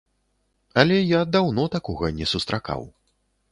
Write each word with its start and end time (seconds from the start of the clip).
Але 0.83 0.97
я 0.97 1.19
даўно 1.35 1.67
такога 1.77 2.11
не 2.21 2.25
сустракаў. 2.35 2.81